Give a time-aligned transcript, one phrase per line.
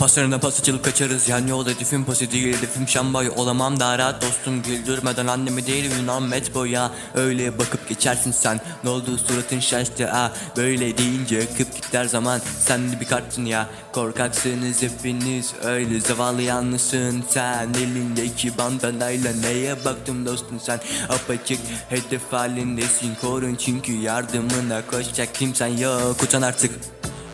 [0.00, 1.28] Paslarına pas açılıp kaçarız.
[1.28, 3.30] Yan yol hedefim pası değil hedefim şambay.
[3.36, 8.60] Olamam daha rahat dostum güldürmeden annemi değil Yunan met boya Öyle bakıp geçersin sen.
[8.84, 10.06] Ne oldu suratın şaştı.
[10.06, 12.40] Ha Böyle deyince akıp gider zaman.
[12.58, 13.68] Sen de bir kartsın ya.
[13.92, 15.52] Korkaksınız hepiniz.
[15.64, 17.68] Öyle zavallı yalnızsın sen.
[17.74, 20.80] Elindeki bandanayla neye baktım dostum sen?
[21.08, 23.14] Apaçık hedef halindesin.
[23.20, 26.22] Korun çünkü yardımına koşacak kimsen yok.
[26.22, 26.70] Utan artık.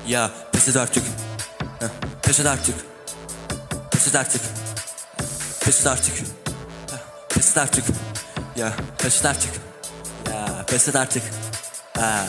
[0.08, 1.02] Ya pes et artık.
[1.80, 2.74] Heh, Pes et artık.
[3.90, 4.42] Pes et artık.
[5.60, 6.14] Pes et artık.
[7.28, 7.84] Pes et artık.
[8.56, 9.50] Ya pes et artık.
[10.30, 11.22] Ya pes et artık.
[11.96, 12.26] Ha.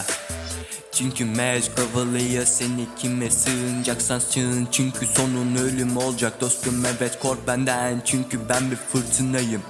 [0.92, 2.88] Çünkü mec kovalıyor seni.
[2.98, 4.68] Kime sığınacaksan sığın.
[4.72, 6.86] Çünkü sonun ölüm olacak dostum.
[6.86, 8.02] Evet kork benden.
[8.06, 9.62] Çünkü ben bir fırtınayım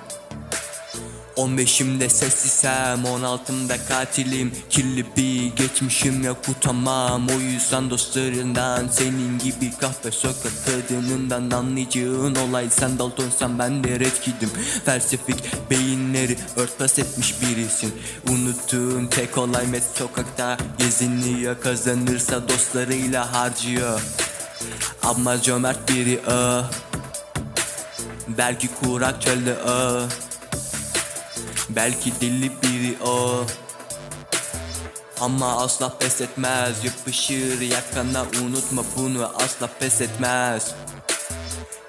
[1.38, 4.52] 15'imde sessizsem 16'mda katilim.
[4.70, 12.70] Kirli bir geçmişim yok utanmam O yüzden dostlarından Senin gibi kahpe sokak kadınından Anlayacağın olay.
[12.70, 14.50] Sen Daltonsan ben de Red Kid'im
[14.86, 17.96] Felsefik beyinleri örtbas etmiş birisin.
[18.30, 21.62] Unuttuğun tek olay met sokakta Geziniyor.
[21.62, 24.02] Kazanırsa dostlarıyla harcıyor.
[25.04, 26.72] Ama cömert biri ah.
[28.28, 30.27] Belki kurak çölde ah
[31.70, 33.46] Belki deli biri o.
[35.20, 36.84] Ama asla pes etmez.
[36.84, 38.26] Yapışır yakana.
[38.44, 40.72] Unutma bunu asla pes etmez.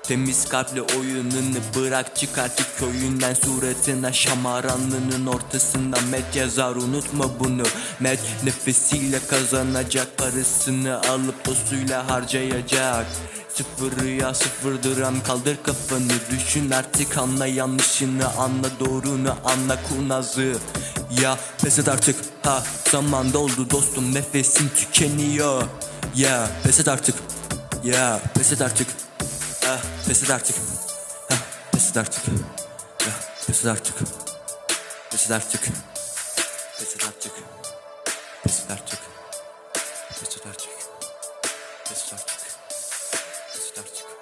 [0.03, 3.35] Temiz kalple oyununu bırak çık artık köyünden.
[3.35, 7.63] Suratına şamaranlığının ortasında met yazar unutma bunu.
[8.01, 13.07] Met nefesiyle kazanacak parasını alıp dostuyla harcayacak
[13.59, 20.59] Sıfır rüya sıfırdır hem kaldır kafanı Düşün artık anla yanlışını anla doğrunu anla kurnazı
[21.23, 25.63] Ya pes et artık ha zaman doldu dostum nefesim tükeniyor
[26.15, 27.15] Ya pes et artık
[27.85, 28.89] ya pes et artık
[29.67, 30.57] Ah pes et artık
[31.29, 31.37] Ha
[31.73, 32.25] pes et artık
[33.01, 33.13] Ya
[33.47, 33.95] pes et artık
[35.11, 35.63] Pes et artık
[36.79, 37.33] Pes et artık
[38.43, 38.99] Pes et artık
[40.21, 40.71] Pes et artık
[41.89, 42.48] Pes et artık
[43.79, 44.18] Нарцик.